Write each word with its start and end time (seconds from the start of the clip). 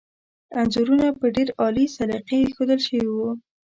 انځورونه 0.59 1.07
په 1.19 1.25
ډېر 1.35 1.49
عالي 1.59 1.85
سلیقې 1.97 2.37
ایښودل 2.41 2.79
شوي 2.87 3.05
وو. 3.13 3.29